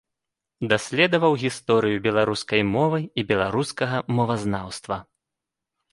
[0.71, 5.03] Даследаваў гісторыю беларускай мовы і беларускага мовазнаўства.